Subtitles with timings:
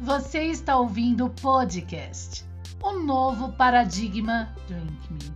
[0.00, 2.44] Você está ouvindo o podcast
[2.82, 5.32] O Novo Paradigma Drink Me.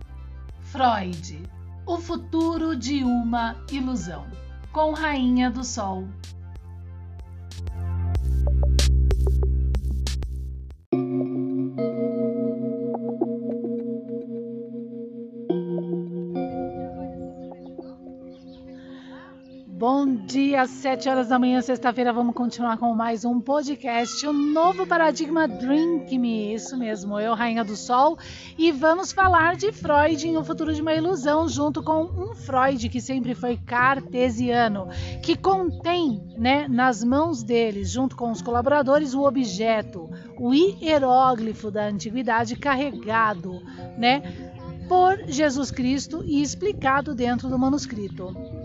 [0.61, 1.43] Freud,
[1.85, 4.27] o futuro de uma ilusão,
[4.71, 6.07] com Rainha do Sol.
[20.59, 25.47] Às 7 horas da manhã, sexta-feira, vamos continuar com mais um podcast, o novo paradigma
[25.47, 28.17] Drink Me, isso mesmo, eu, Rainha do Sol,
[28.57, 32.89] e vamos falar de Freud em O Futuro de uma Ilusão, junto com um Freud
[32.89, 34.89] que sempre foi cartesiano,
[35.23, 41.85] que contém né, nas mãos deles, junto com os colaboradores, o objeto, o hieróglifo da
[41.85, 43.61] antiguidade carregado,
[43.97, 44.21] né,
[44.89, 48.58] por Jesus Cristo e explicado dentro do manuscrito.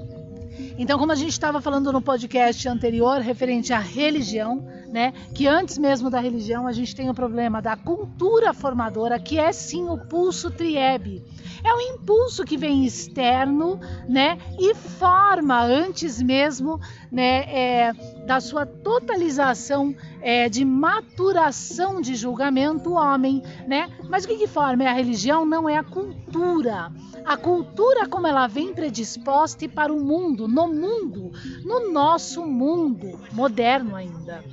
[0.77, 5.77] Então, como a gente estava falando no podcast anterior, referente à religião, né, que antes
[5.77, 9.99] mesmo da religião a gente tem o problema da cultura formadora, que é sim o
[9.99, 11.21] pulso triebe.
[11.65, 17.93] É um impulso que vem externo, né, e forma antes mesmo, né, é,
[18.25, 23.91] da sua totalização é, de maturação de julgamento o homem, né?
[24.09, 25.45] Mas o que, que forma é a religião?
[25.45, 26.93] Não é a cultura.
[27.25, 31.33] A cultura como ela vem predisposta e para o mundo, no mundo,
[31.65, 34.45] no nosso mundo moderno ainda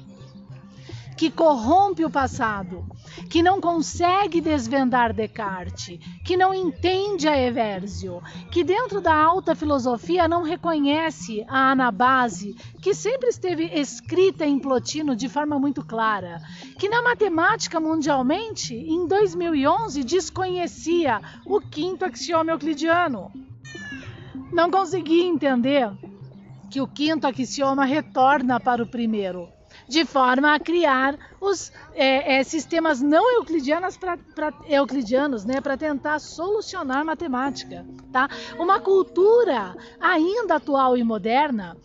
[1.15, 2.85] que corrompe o passado,
[3.29, 10.27] que não consegue desvendar Descartes, que não entende a Eversio, que dentro da alta filosofia
[10.27, 16.41] não reconhece a anabase, que sempre esteve escrita em Plotino de forma muito clara,
[16.79, 23.31] que na matemática mundialmente, em 2011, desconhecia o quinto axioma euclidiano.
[24.51, 25.91] Não conseguia entender
[26.69, 29.49] que o quinto axioma retorna para o primeiro
[29.87, 34.17] de forma a criar os é, é, sistemas não euclidianos para
[34.67, 38.29] euclidianos, né, para tentar solucionar matemática, tá?
[38.57, 41.75] Uma cultura ainda atual e moderna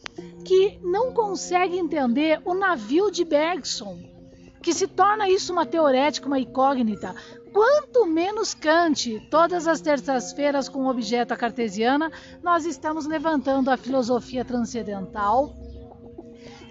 [0.44, 3.98] que não consegue entender o navio de Bergson,
[4.62, 7.14] que se torna isso uma teorética, uma incógnita.
[7.52, 14.44] Quanto menos Kant, todas as terças-feiras com objeto a cartesiana, nós estamos levantando a filosofia
[14.44, 15.54] transcendental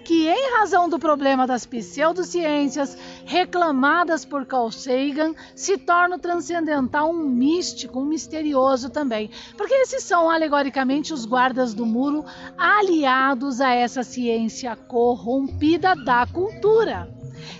[0.06, 7.10] que, em razão do problema das pseudociências reclamadas por Carl Sagan, se torna o transcendental
[7.10, 9.28] um místico, um misterioso também.
[9.56, 12.24] Porque esses são, alegoricamente, os guardas do muro
[12.56, 17.12] aliados a essa ciência corrompida da cultura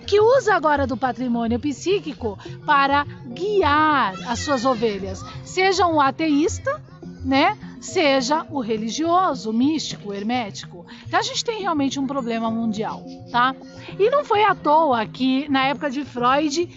[0.07, 6.81] que usa agora do patrimônio psíquico para guiar as suas ovelhas, seja um ateísta,
[7.25, 7.57] né?
[7.81, 10.85] seja o religioso, o místico, o hermético.
[11.07, 13.55] Então a gente tem realmente um problema mundial, tá?
[13.99, 16.69] E não foi à toa que na época de Freud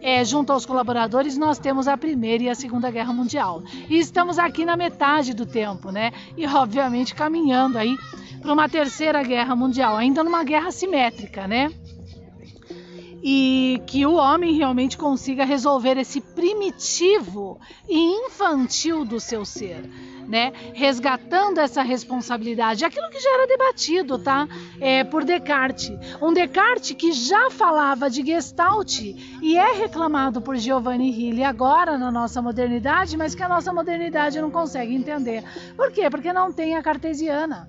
[0.00, 3.64] é, junto aos colaboradores, nós temos a Primeira e a Segunda Guerra Mundial.
[3.88, 6.12] E estamos aqui na metade do tempo, né?
[6.36, 7.96] E obviamente caminhando aí
[8.40, 11.72] para uma Terceira Guerra Mundial, ainda numa guerra simétrica, né?
[13.22, 17.58] E que o homem realmente consiga resolver esse primitivo
[17.88, 19.88] e infantil do seu ser
[20.28, 20.52] né?
[20.74, 24.46] Resgatando essa responsabilidade, aquilo que já era debatido, tá?
[24.78, 25.90] É, por Descartes.
[26.20, 32.12] Um Descartes que já falava de Gestalt e é reclamado por Giovanni Hilli agora na
[32.12, 35.42] nossa modernidade, mas que a nossa modernidade não consegue entender.
[35.74, 36.10] Por quê?
[36.10, 37.66] Porque não tem a cartesiana.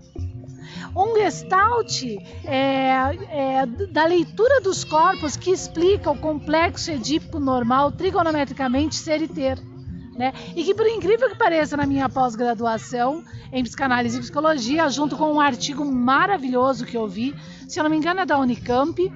[0.95, 2.03] Um gestalt
[2.45, 2.91] é,
[3.29, 9.59] é, da leitura dos corpos que explica o complexo edípico normal trigonometricamente ser e ter.
[10.15, 10.33] Né?
[10.53, 15.31] E que, por incrível que pareça, na minha pós-graduação em psicanálise e psicologia, junto com
[15.31, 17.33] um artigo maravilhoso que eu vi,
[17.67, 19.11] se eu não me engano é da Unicamp,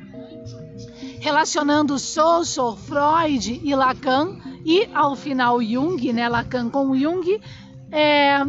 [1.20, 7.40] relacionando Sousou, Freud e Lacan, e ao final Jung, né, Lacan com Jung,
[7.92, 8.40] é,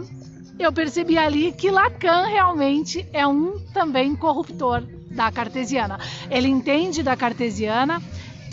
[0.58, 5.98] eu percebi ali que Lacan realmente é um também corruptor da cartesiana.
[6.30, 8.00] Ele entende da cartesiana,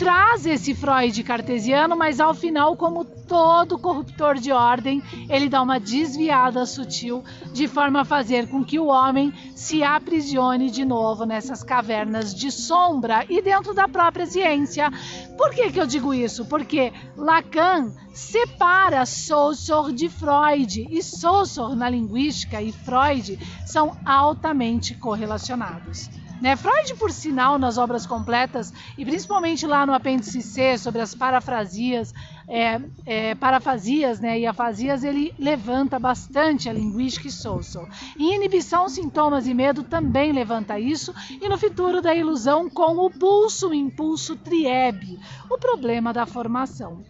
[0.02, 5.78] traz esse Freud cartesiano, mas ao final, como todo corruptor de ordem, ele dá uma
[5.78, 7.22] desviada sutil
[7.52, 12.50] de forma a fazer com que o homem se aprisione de novo nessas cavernas de
[12.50, 14.90] sombra e dentro da própria ciência.
[15.38, 16.46] Por que, que eu digo isso?
[16.46, 26.10] Porque Lacan separa Saussure de Freud e Saussure na linguística e Freud são altamente correlacionados.
[26.42, 26.56] Né?
[26.56, 32.12] Freud, por sinal, nas obras completas, e principalmente lá no apêndice C, sobre as parafrasias,
[32.48, 37.88] é, é, parafasias né, e afasias, ele levanta bastante a linguística e social.
[38.18, 43.08] Em inibição, sintomas e medo também levanta isso, e no futuro da ilusão com o
[43.08, 47.04] pulso, o impulso triebe, o problema da formação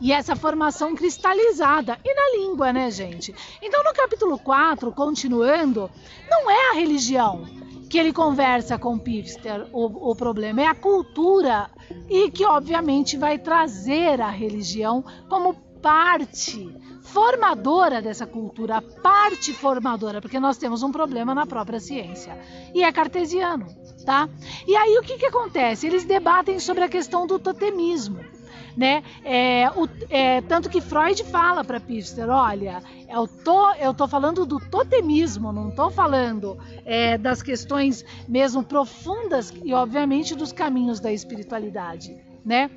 [0.00, 2.00] e essa formação cristalizada.
[2.04, 3.32] E na língua, né, gente?
[3.62, 5.88] Então, no capítulo 4, continuando,
[6.28, 7.46] não é a religião
[7.94, 11.70] que ele conversa com Pifster o, o problema, é a cultura
[12.10, 20.40] e que, obviamente, vai trazer a religião como parte formadora dessa cultura, parte formadora, porque
[20.40, 22.36] nós temos um problema na própria ciência.
[22.74, 23.66] E é cartesiano,
[24.04, 24.28] tá?
[24.66, 25.86] E aí o que, que acontece?
[25.86, 28.33] Eles debatem sobre a questão do totemismo
[28.76, 29.02] né?
[29.24, 34.44] É, o, é, tanto que Freud fala para Pfister, olha, eu tô, eu tô falando
[34.44, 41.12] do totemismo, não tô falando é, das questões mesmo profundas e obviamente dos caminhos da
[41.12, 42.70] espiritualidade, né?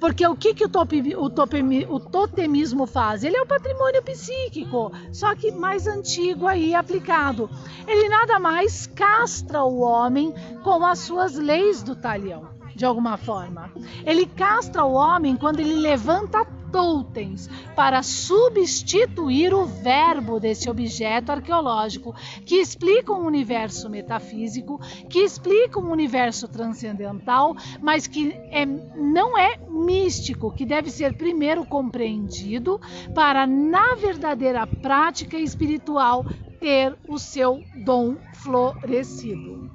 [0.00, 1.24] Porque o que, que o, o,
[1.94, 3.24] o, totemismo faz?
[3.24, 7.50] Ele é o patrimônio psíquico, só que mais antigo aí aplicado.
[7.84, 10.32] Ele nada mais castra o homem
[10.62, 13.72] com as suas leis do talhão de alguma forma.
[14.06, 22.14] Ele castra o homem quando ele levanta totens para substituir o verbo desse objeto arqueológico
[22.46, 24.80] que explica um universo metafísico,
[25.10, 31.66] que explica um universo transcendental, mas que é, não é místico, que deve ser primeiro
[31.66, 32.80] compreendido
[33.12, 36.24] para, na verdadeira prática espiritual,
[36.60, 39.67] ter o seu dom florescido.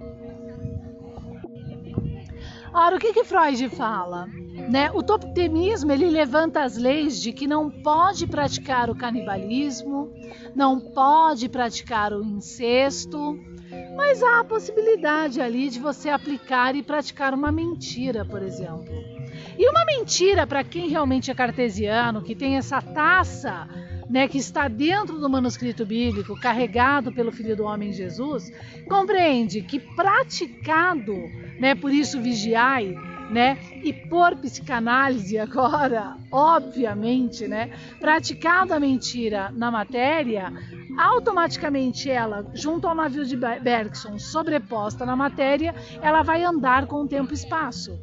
[2.74, 4.28] Ora, o que, que Freud fala?
[4.70, 4.92] Né?
[4.92, 10.12] O totemismo ele levanta as leis de que não pode praticar o canibalismo,
[10.56, 13.38] não pode praticar o incesto,
[13.96, 18.92] mas há a possibilidade ali de você aplicar e praticar uma mentira, por exemplo.
[19.58, 23.68] E uma mentira para quem realmente é cartesiano, que tem essa taça
[24.10, 28.52] né, que está dentro do manuscrito bíblico, carregado pelo Filho do Homem Jesus,
[28.88, 31.16] compreende que praticado,
[31.60, 32.96] né, por isso vigiai,
[33.30, 40.52] né, e por psicanálise agora, obviamente, né, praticado a mentira na matéria,
[40.98, 47.08] automaticamente ela, junto ao navio de Bergson, sobreposta na matéria, ela vai andar com o
[47.08, 47.98] tempo e espaço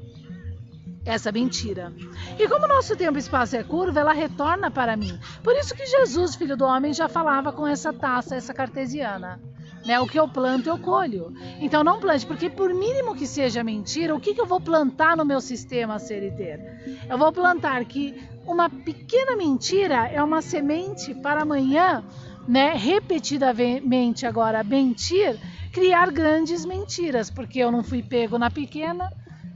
[1.04, 1.92] essa mentira.
[2.38, 5.18] E como nosso tempo e espaço é curva, ela retorna para mim.
[5.42, 9.40] Por isso que Jesus, filho do homem, já falava com essa taça, essa cartesiana.
[9.84, 9.98] Né?
[9.98, 11.32] O que eu planto, eu colho.
[11.58, 15.16] Então não plante, porque por mínimo que seja mentira, o que, que eu vou plantar
[15.16, 17.06] no meu sistema ser e ter?
[17.08, 22.04] Eu vou plantar que uma pequena mentira é uma semente para amanhã,
[22.46, 25.38] né, repetidamente agora mentir,
[25.72, 29.10] criar grandes mentiras, porque eu não fui pego na pequena,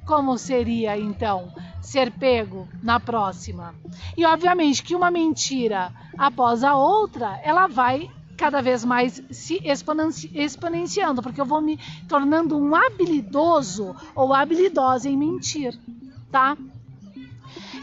[0.04, 3.74] como seria então ser pego na próxima?
[4.16, 11.22] E obviamente que uma mentira após a outra, ela vai cada vez mais se exponenciando,
[11.22, 11.78] porque eu vou me
[12.08, 15.78] tornando um habilidoso ou habilidosa em mentir,
[16.30, 16.56] tá?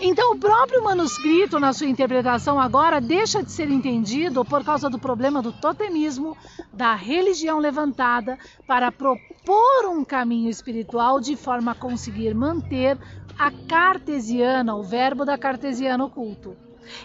[0.03, 4.97] Então, o próprio manuscrito, na sua interpretação agora, deixa de ser entendido por causa do
[4.97, 6.35] problema do totemismo,
[6.73, 12.97] da religião levantada para propor um caminho espiritual de forma a conseguir manter
[13.37, 16.57] a cartesiana, o verbo da cartesiana oculto.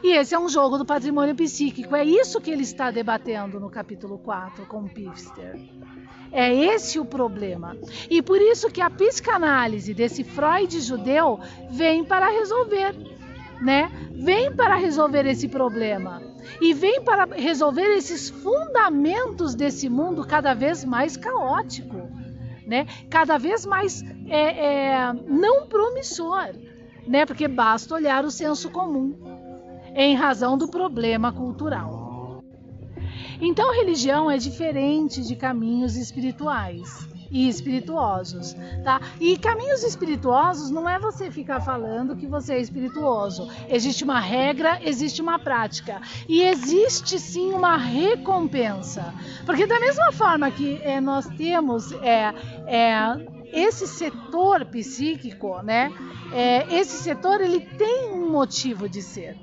[0.02, 1.94] E esse é um jogo do patrimônio psíquico.
[1.94, 5.58] É isso que ele está debatendo no capítulo 4 com Pifster.
[6.32, 7.76] É esse o problema.
[8.10, 12.94] E por isso que a psicanálise desse Freud judeu vem para resolver,
[13.60, 13.90] né?
[14.12, 16.22] Vem para resolver esse problema
[16.60, 22.08] e vem para resolver esses fundamentos desse mundo cada vez mais caótico,
[22.66, 22.86] né?
[23.10, 26.50] Cada vez mais é, é, não promissor,
[27.06, 27.24] né?
[27.24, 29.35] Porque basta olhar o senso comum
[29.96, 32.42] em razão do problema cultural.
[33.40, 39.00] Então, religião é diferente de caminhos espirituais e espirituosos, tá?
[39.20, 43.50] E caminhos espirituosos não é você ficar falando que você é espirituoso.
[43.68, 50.50] Existe uma regra, existe uma prática e existe sim uma recompensa, porque da mesma forma
[50.50, 52.32] que é, nós temos é,
[52.66, 52.94] é,
[53.52, 55.90] esse setor psíquico, né?
[56.32, 59.36] É, esse setor ele tem um motivo de ser,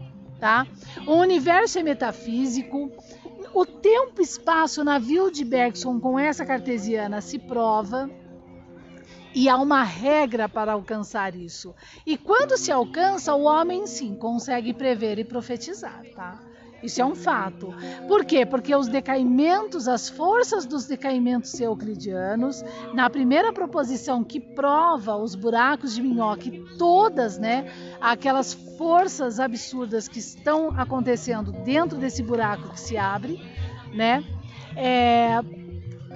[0.43, 0.67] tá?
[1.07, 2.91] O universo é metafísico
[3.53, 8.09] o tempo e espaço navio de Bergson com essa cartesiana se prova
[9.33, 11.73] e há uma regra para alcançar isso.
[12.05, 16.37] E quando se alcança, o homem sim consegue prever e profetizar, tá?
[16.83, 17.73] Isso é um fato.
[18.07, 18.45] Por quê?
[18.45, 22.63] Porque os decaimentos, as forças dos decaimentos euclidianos,
[22.93, 27.71] na primeira proposição que prova os buracos de minhoca e todas, né,
[28.01, 33.39] aquelas forças absurdas que estão acontecendo dentro desse buraco que se abre,
[33.93, 34.21] né,
[34.75, 35.39] é,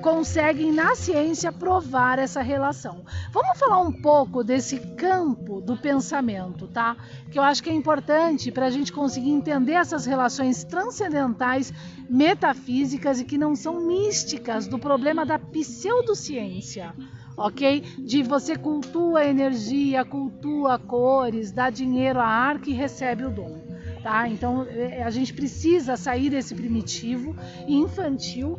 [0.02, 3.04] conseguem na ciência provar essa relação.
[3.32, 6.96] Vamos falar um pouco desse campo do pensamento, tá?
[7.32, 11.74] Que eu acho que é importante para a gente conseguir entender essas relações transcendentais,
[12.10, 16.94] metafísicas e que não são místicas do problema da pseudociência.
[17.36, 17.82] Ok?
[18.00, 23.62] De você cultua energia, cultua cores, dá dinheiro à arca e recebe o dom.
[24.02, 24.28] Tá?
[24.28, 27.36] Então é, a gente precisa sair desse primitivo
[27.68, 28.58] infantil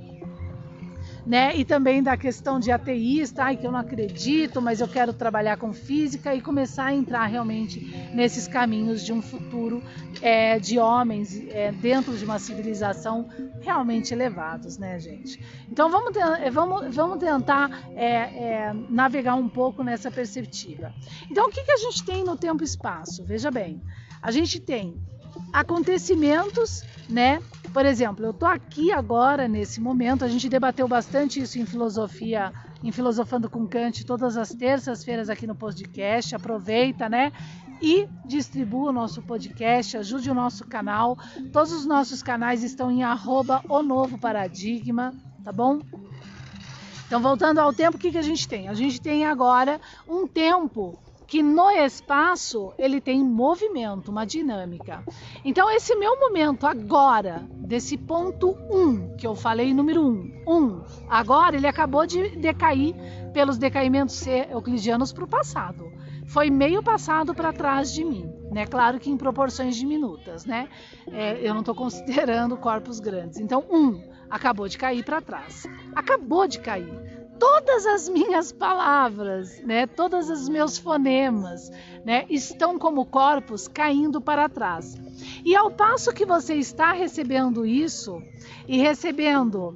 [1.28, 1.54] né?
[1.54, 5.58] E também da questão de ateísta, ai, que eu não acredito, mas eu quero trabalhar
[5.58, 7.80] com física e começar a entrar realmente
[8.14, 9.82] nesses caminhos de um futuro
[10.22, 13.28] é, de homens é, dentro de uma civilização
[13.60, 15.38] realmente elevados, né, gente?
[15.70, 20.94] Então vamos, é, vamos, vamos tentar é, é, navegar um pouco nessa perspectiva.
[21.30, 23.22] Então o que, que a gente tem no tempo e espaço?
[23.22, 23.82] Veja bem,
[24.22, 24.96] a gente tem
[25.52, 27.40] acontecimentos, né?
[27.72, 32.52] Por exemplo, eu tô aqui agora nesse momento, a gente debateu bastante isso em filosofia,
[32.82, 36.34] em filosofando com Kant todas as terças-feiras aqui no podcast.
[36.34, 37.32] Aproveita, né?
[37.80, 41.16] E distribua o nosso podcast, ajude o nosso canal.
[41.52, 45.14] Todos os nossos canais estão em arroba o novo paradigma,
[45.44, 45.80] tá bom?
[47.06, 48.68] Então, voltando ao tempo, o que, que a gente tem?
[48.68, 55.04] A gente tem agora um tempo que no espaço ele tem movimento, uma dinâmica.
[55.44, 60.42] Então esse meu momento agora, desse ponto 1, um, que eu falei número 1, um,
[60.48, 62.94] um, agora ele acabou de decair
[63.34, 65.92] pelos decaimentos euclidianos para o passado.
[66.26, 68.66] Foi meio passado para trás de mim, né?
[68.66, 70.68] Claro que em proporções diminutas, né?
[71.12, 73.38] É, eu não estou considerando corpos grandes.
[73.38, 75.66] Então, um acabou de cair para trás.
[75.94, 77.07] Acabou de cair
[77.38, 81.70] todas as minhas palavras, né, todos os meus fonemas,
[82.04, 84.96] né, estão como corpos caindo para trás.
[85.44, 88.22] E ao passo que você está recebendo isso
[88.66, 89.74] e recebendo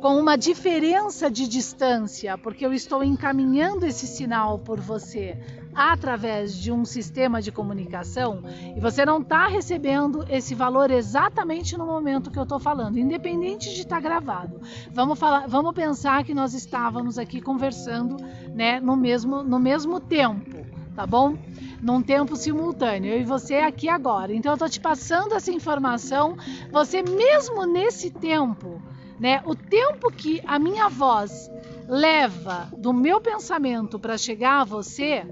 [0.00, 5.38] com uma diferença de distância, porque eu estou encaminhando esse sinal por você
[5.76, 8.42] através de um sistema de comunicação
[8.74, 13.74] e você não está recebendo esse valor exatamente no momento que eu estou falando, independente
[13.74, 14.58] de estar tá gravado.
[14.90, 18.16] Vamos falar, vamos pensar que nós estávamos aqui conversando,
[18.54, 20.64] né, no mesmo no mesmo tempo,
[20.94, 21.36] tá bom?
[21.82, 24.32] Num tempo simultâneo, eu e você aqui agora.
[24.32, 26.38] Então eu estou te passando essa informação,
[26.72, 28.80] você mesmo nesse tempo,
[29.20, 31.50] né, o tempo que a minha voz
[31.86, 35.24] leva do meu pensamento para chegar a você,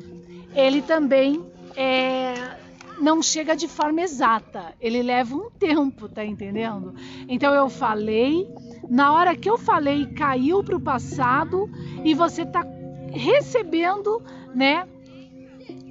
[0.55, 1.45] ele também
[1.77, 2.35] é,
[3.01, 6.95] não chega de forma exata, ele leva um tempo, tá entendendo?
[7.29, 8.49] Então eu falei,
[8.89, 11.69] na hora que eu falei, caiu para o passado
[12.05, 12.65] e você tá
[13.11, 14.23] recebendo,
[14.55, 14.87] né?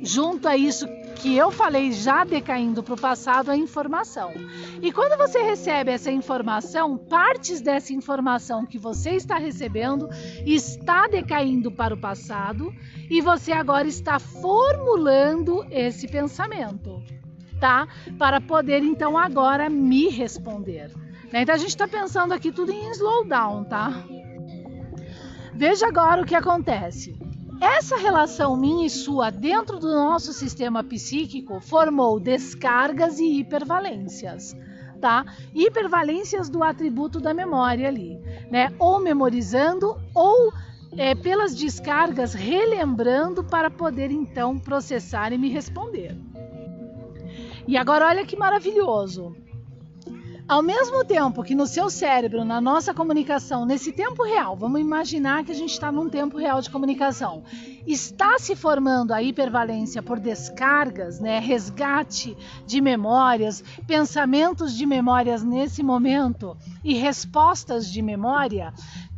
[0.02, 4.34] Junto a isso que eu falei já decaindo para o passado a informação.
[4.82, 10.10] E quando você recebe essa informação, partes dessa informação que você está recebendo
[10.46, 12.74] está decaindo para o passado
[13.10, 17.02] e você agora está formulando esse pensamento,
[17.60, 17.88] tá?
[18.18, 20.92] Para poder então agora me responder.
[21.32, 21.42] Né?
[21.42, 24.04] Então a gente está pensando aqui tudo em slowdown, tá?
[25.54, 27.23] Veja agora o que acontece.
[27.64, 34.54] Essa relação minha e sua dentro do nosso sistema psíquico formou descargas e hipervalências.
[35.00, 35.26] Tá?
[35.56, 38.20] Hipervalências do atributo da memória ali,
[38.52, 38.74] né?
[38.78, 40.52] Ou memorizando ou
[40.98, 46.18] é, pelas descargas relembrando para poder então processar e me responder.
[47.66, 49.38] E agora olha que maravilhoso.
[50.46, 55.46] Ao mesmo tempo que no seu cérebro, na nossa comunicação, nesse tempo real, vamos imaginar
[55.46, 57.44] que a gente está num tempo real de comunicação,
[57.88, 62.36] está se formando a hipervalência por descargas, né, resgate
[62.68, 68.74] de memórias, pensamentos de memórias nesse momento e respostas de memória,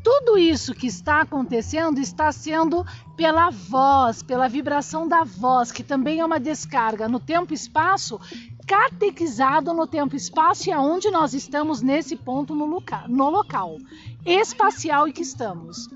[0.06, 2.86] tudo isso que está acontecendo está sendo
[3.18, 8.20] pela voz, pela vibração da voz, que também é uma descarga no tempo e espaço,
[8.68, 13.80] catequizado no tempo e espaço e aonde nós estamos nesse ponto no local, no local
[14.24, 15.90] espacial em que estamos.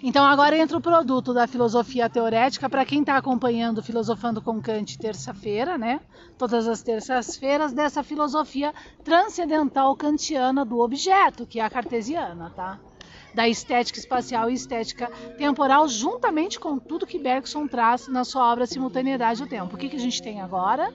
[0.00, 4.96] Então agora entra o produto da filosofia teorética para quem está acompanhando Filosofando com Kant
[4.96, 6.00] terça-feira, né?
[6.38, 12.80] Todas as terças-feiras dessa filosofia transcendental kantiana do objeto, que é a cartesiana, tá?
[13.34, 18.66] Da estética espacial e estética temporal, juntamente com tudo que Bergson traz na sua obra
[18.66, 19.74] Simultaneidade do Tempo.
[19.74, 20.92] O que, que a gente tem agora?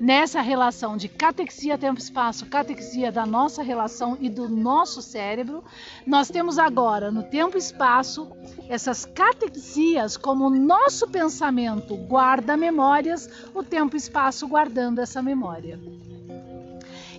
[0.00, 5.64] nessa relação de catexia tempo-espaço, catexia da nossa relação e do nosso cérebro,
[6.06, 8.30] nós temos agora no tempo-espaço
[8.68, 15.80] essas catexias como o nosso pensamento guarda memórias, o tempo-espaço guardando essa memória.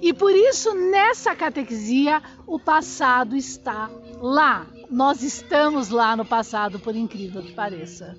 [0.02, 3.90] E por isso, nessa catexia, o passado está
[4.22, 4.68] lá.
[4.90, 8.18] Nós estamos lá no passado, por incrível que pareça.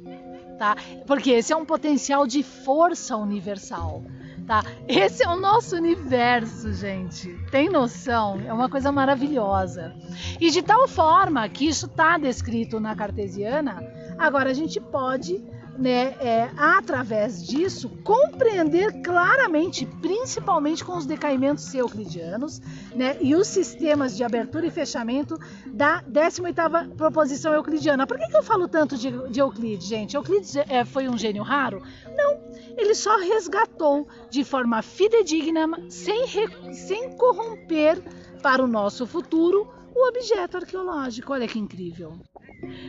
[0.58, 0.76] Tá?
[1.06, 4.02] Porque esse é um potencial de força universal
[4.48, 4.64] tá?
[4.88, 7.28] Esse é o nosso universo, gente.
[7.50, 8.40] Tem noção?
[8.46, 9.94] É uma coisa maravilhosa.
[10.40, 13.78] E de tal forma que isso está descrito na cartesiana,
[14.18, 15.44] agora a gente pode
[15.78, 22.60] né, é, através disso, compreender claramente, principalmente com os decaimentos euclidianos
[22.96, 28.06] né, e os sistemas de abertura e fechamento da 18ª proposição euclidiana.
[28.06, 30.16] Por que, que eu falo tanto de, de Euclides, gente?
[30.16, 31.80] Euclides é, foi um gênio raro?
[32.16, 32.40] Não,
[32.76, 36.26] ele só resgatou de forma fidedigna, sem,
[36.74, 38.02] sem corromper
[38.42, 41.32] para o nosso futuro, o objeto arqueológico.
[41.32, 42.18] Olha que incrível.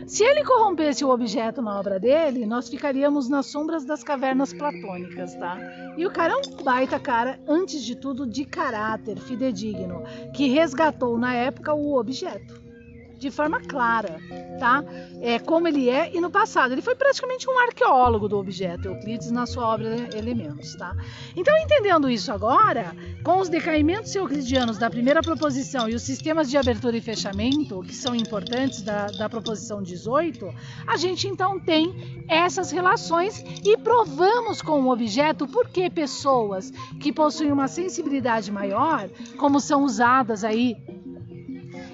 [0.07, 5.35] Se ele corrompesse o objeto na obra dele, nós ficaríamos nas sombras das cavernas platônicas,
[5.35, 5.57] tá?
[5.97, 11.17] E o cara é um baita cara, antes de tudo, de caráter fidedigno, que resgatou
[11.17, 12.68] na época o objeto
[13.19, 14.17] de forma clara,
[14.59, 14.83] tá?
[15.21, 19.29] É como ele é e no passado ele foi praticamente um arqueólogo do objeto Euclides
[19.29, 20.95] na sua obra Elementos, tá?
[21.35, 26.57] Então entendendo isso agora, com os decaimentos euclidianos da primeira proposição e os sistemas de
[26.57, 30.49] abertura e fechamento que são importantes da, da proposição 18,
[30.87, 36.71] a gente então tem essas relações e provamos com o objeto porque pessoas
[37.01, 40.77] que possuem uma sensibilidade maior, como são usadas aí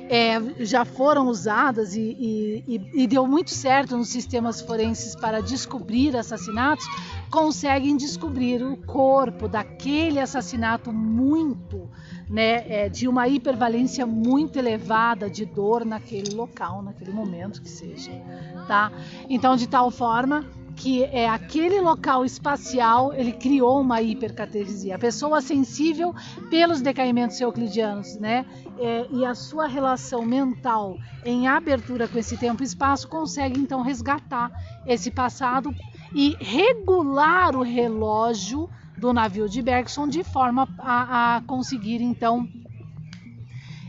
[0.10, 6.16] é, já foram usadas e, e, e, deu muito certo nos sistemas forenses para descobrir
[6.16, 6.86] assassinatos,
[7.30, 11.90] conseguem descobrir o corpo daquele assassinato muito,
[12.30, 18.12] né, é, de uma hipervalência muito elevada de dor naquele local, naquele momento que seja,
[18.68, 18.92] tá?
[19.30, 24.96] Então, de tal forma que é aquele local espacial, ele criou uma hipercatesia.
[24.96, 26.14] A pessoa sensível
[26.50, 28.46] pelos decaimentos euclidianos, né?
[28.78, 33.82] É, e a sua relação mental em abertura com esse tempo e espaço consegue então
[33.82, 34.52] resgatar
[34.86, 35.74] esse passado
[36.14, 42.48] e regular o relógio do navio de Bergson de forma a, a conseguir então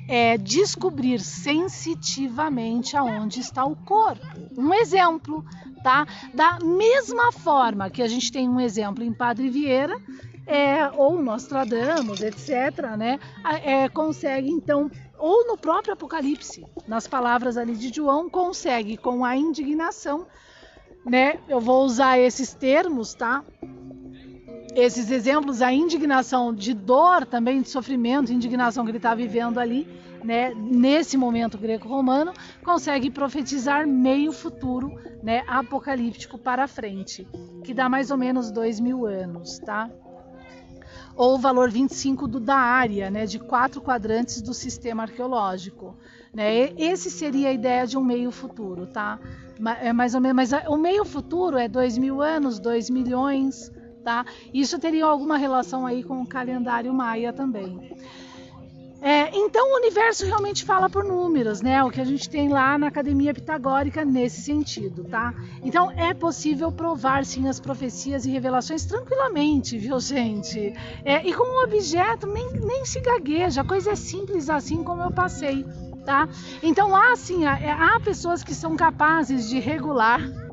[0.08, 4.24] é, descobrir sensitivamente aonde está o corpo.
[4.56, 5.44] Um exemplo,
[5.86, 6.04] tá?
[6.34, 9.96] Da mesma forma que a gente tem um exemplo em Padre Vieira,
[10.44, 13.20] é, ou Nostradamus, etc., né?
[13.62, 19.36] É, consegue então, ou no próprio Apocalipse, nas palavras ali de João, consegue com a
[19.36, 20.26] indignação,
[21.04, 21.38] né?
[21.48, 23.44] Eu vou usar esses termos, tá?
[24.74, 29.86] Esses exemplos, a indignação de dor também, de sofrimento, indignação que ele está vivendo ali,
[30.24, 32.32] né, nesse momento greco-romano,
[32.64, 37.26] consegue profetizar meio futuro né, apocalíptico para frente,
[37.64, 39.90] que dá mais ou menos dois mil anos, tá?
[41.16, 45.96] Ou o valor 25 do, da área, né, de quatro quadrantes do sistema arqueológico.
[46.32, 46.70] Né?
[46.76, 49.18] Esse seria a ideia de um meio futuro, tá?
[49.80, 53.72] É mais ou menos, mas o meio futuro é dois mil anos, dois milhões,
[54.04, 54.24] tá?
[54.52, 57.96] Isso teria alguma relação aí com o calendário maia também.
[59.00, 61.82] É, então o universo realmente fala por números, né?
[61.84, 65.34] O que a gente tem lá na academia pitagórica nesse sentido, tá?
[65.62, 70.72] Então é possível provar sim as profecias e revelações tranquilamente, viu, gente?
[71.04, 75.02] É, e com um objeto nem, nem se gagueja, a coisa é simples assim como
[75.02, 75.64] eu passei,
[76.04, 76.28] tá?
[76.62, 80.45] Então há sim, há, há pessoas que são capazes de regular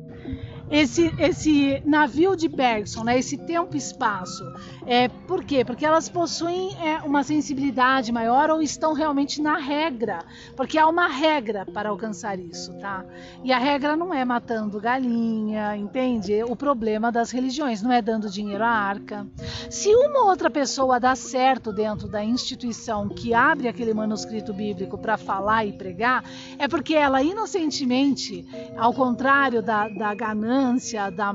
[0.74, 4.44] esse, esse navio de Bergson, né, esse tempo e espaço.
[4.84, 5.64] É, por quê?
[5.64, 10.24] Porque elas possuem é, uma sensibilidade maior ou estão realmente na regra,
[10.56, 13.04] porque há uma regra para alcançar isso, tá?
[13.44, 16.42] E a regra não é matando galinha, entende?
[16.42, 19.24] O problema das religiões não é dando dinheiro à arca.
[19.70, 25.16] Se uma outra pessoa dá certo dentro da instituição que abre aquele manuscrito bíblico para
[25.16, 26.24] falar e pregar,
[26.58, 28.44] é porque ela inocentemente,
[28.76, 31.34] ao contrário da, da ganância, ignorância, da,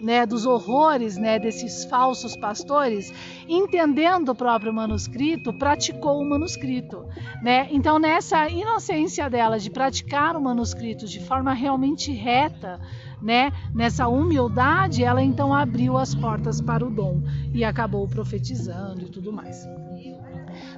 [0.00, 3.12] né, dos horrores né, desses falsos pastores,
[3.48, 7.04] entendendo o próprio manuscrito, praticou o manuscrito.
[7.42, 7.68] Né?
[7.70, 12.80] Então, nessa inocência dela de praticar o manuscrito de forma realmente reta,
[13.20, 17.20] né, nessa humildade, ela então abriu as portas para o dom
[17.52, 19.68] e acabou profetizando e tudo mais.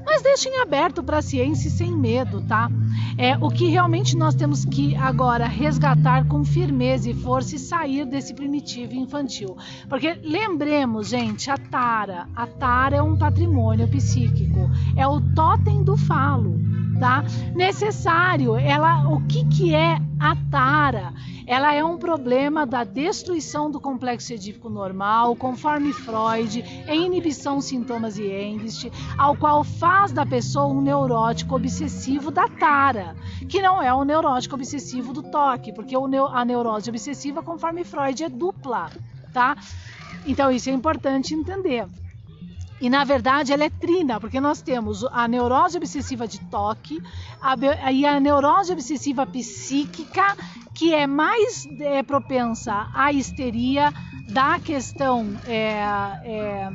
[0.04, 2.70] Mas deixem aberto para a ciência sem medo, tá?
[3.16, 8.04] É o que realmente nós temos que agora resgatar com firmeza e força e sair
[8.04, 9.56] desse primitivo infantil.
[9.88, 15.96] Porque lembremos, gente, a tara, a tara é um patrimônio psíquico, é o totem do
[15.96, 17.24] falo tá?
[17.54, 18.56] Necessário.
[18.56, 21.12] Ela, o que que é a tara?
[21.46, 28.16] Ela é um problema da destruição do complexo edípico normal, conforme Freud, em inibição, sintomas
[28.16, 33.16] e Engst, ao qual faz da pessoa um neurótico obsessivo da tara,
[33.48, 38.28] que não é o neurótico obsessivo do toque, porque a neurose obsessiva, conforme Freud, é
[38.28, 38.90] dupla,
[39.32, 39.56] tá?
[40.26, 41.86] Então isso é importante entender.
[42.82, 47.00] E na verdade ela é trina, porque nós temos a neurose obsessiva de toque
[47.40, 47.54] a,
[47.92, 50.36] e a neurose obsessiva psíquica,
[50.74, 53.92] que é mais é, propensa à histeria
[54.26, 55.32] da questão.
[55.46, 55.80] É,
[56.24, 56.72] é,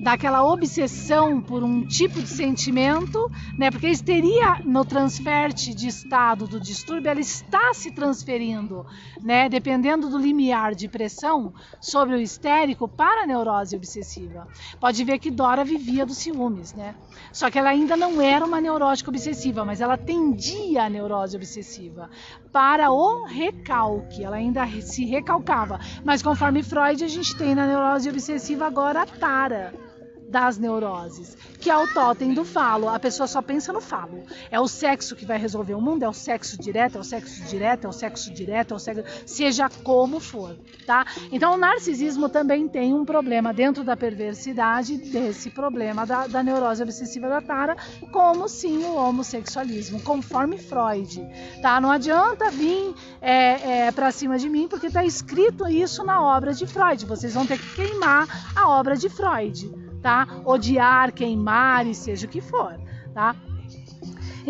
[0.00, 3.70] daquela obsessão por um tipo de sentimento, né?
[3.70, 8.86] Porque a histeria no transferte de estado do distúrbio, ela está se transferindo,
[9.22, 9.48] né?
[9.48, 14.48] Dependendo do limiar de pressão sobre o histérico para a neurose obsessiva.
[14.80, 16.94] Pode ver que Dora vivia dos ciúmes, né?
[17.30, 22.08] Só que ela ainda não era uma neurótica obsessiva, mas ela tendia a neurose obsessiva
[22.50, 24.24] para o recalque.
[24.24, 25.78] Ela ainda se recalcava.
[26.02, 29.89] Mas conforme Freud, a gente tem na neurose obsessiva agora a tara
[30.30, 32.88] das neuroses, que é o totem do falo.
[32.88, 34.22] A pessoa só pensa no falo.
[34.50, 37.42] É o sexo que vai resolver o mundo, é o sexo direto, é o sexo
[37.44, 41.04] direto, é o sexo direto, é o sexo, seja como for, tá?
[41.32, 46.82] Então o narcisismo também tem um problema dentro da perversidade desse problema da, da neurose
[46.82, 47.76] obsessiva da tara,
[48.12, 51.26] como sim o homossexualismo, conforme Freud,
[51.60, 51.80] tá?
[51.80, 56.54] Não adianta vir é, é, para cima de mim porque está escrito isso na obra
[56.54, 57.04] de Freud.
[57.04, 60.26] Vocês vão ter que queimar a obra de Freud tá?
[60.44, 62.78] Odiar, queimar e seja o que for,
[63.14, 63.34] tá?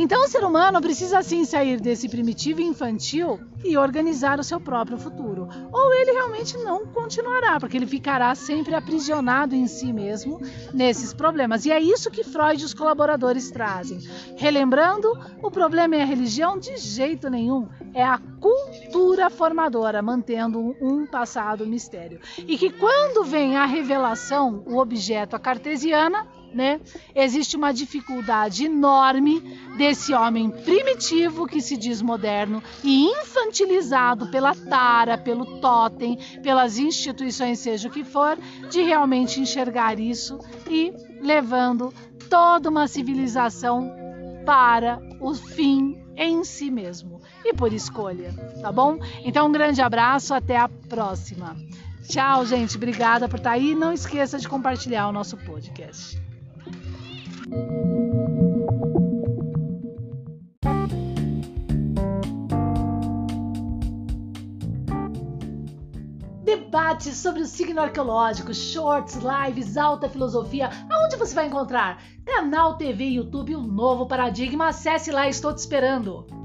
[0.02, 4.96] Então o ser humano precisa sim sair desse primitivo infantil e organizar o seu próprio
[4.96, 5.46] futuro.
[5.70, 10.40] Ou ele realmente não continuará, porque ele ficará sempre aprisionado em si mesmo
[10.72, 11.66] nesses problemas.
[11.66, 13.98] E é isso que Freud e os colaboradores trazem.
[14.38, 21.04] Relembrando, o problema é a religião de jeito nenhum, é a cultura formadora, mantendo um
[21.04, 22.20] passado mistério.
[22.38, 26.80] E que quando vem a revelação, o objeto, a cartesiana, né?
[27.14, 29.40] Existe uma dificuldade enorme
[29.76, 37.58] desse homem primitivo que se diz moderno e infantilizado pela tara, pelo totem, pelas instituições,
[37.58, 41.92] seja o que for, de realmente enxergar isso e levando
[42.28, 43.92] toda uma civilização
[44.44, 48.98] para o fim em si mesmo e por escolha, tá bom?
[49.24, 51.56] Então um grande abraço, até a próxima.
[52.06, 52.76] Tchau, gente.
[52.76, 53.74] Obrigada por estar aí.
[53.74, 56.20] Não esqueça de compartilhar o nosso podcast.
[66.44, 70.70] Debates sobre o signo arqueológico, shorts, lives, alta filosofia.
[70.88, 72.02] Aonde você vai encontrar?
[72.24, 74.68] Canal TV, YouTube, o um novo paradigma.
[74.68, 76.39] Acesse lá, estou te esperando.